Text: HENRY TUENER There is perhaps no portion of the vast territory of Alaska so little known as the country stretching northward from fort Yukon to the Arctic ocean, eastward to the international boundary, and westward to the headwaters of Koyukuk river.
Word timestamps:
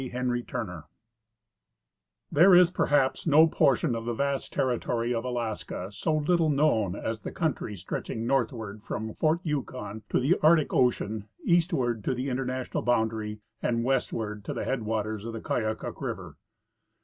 HENRY 0.01 0.41
TUENER 0.41 0.85
There 2.31 2.55
is 2.55 2.71
perhaps 2.71 3.27
no 3.27 3.45
portion 3.45 3.93
of 3.95 4.05
the 4.05 4.15
vast 4.15 4.51
territory 4.51 5.13
of 5.13 5.23
Alaska 5.23 5.91
so 5.91 6.15
little 6.17 6.49
known 6.49 6.95
as 6.95 7.21
the 7.21 7.31
country 7.31 7.75
stretching 7.77 8.25
northward 8.25 8.81
from 8.81 9.13
fort 9.13 9.41
Yukon 9.43 10.01
to 10.09 10.19
the 10.19 10.39
Arctic 10.41 10.73
ocean, 10.73 11.27
eastward 11.43 12.03
to 12.05 12.15
the 12.15 12.29
international 12.29 12.81
boundary, 12.81 13.41
and 13.61 13.83
westward 13.83 14.43
to 14.45 14.55
the 14.55 14.65
headwaters 14.65 15.23
of 15.23 15.35
Koyukuk 15.35 16.01
river. 16.01 16.35